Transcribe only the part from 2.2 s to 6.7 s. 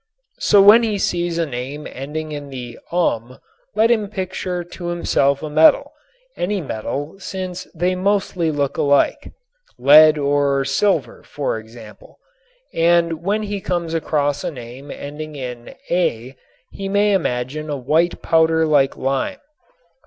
in_ um_ let him picture to himself a metal, any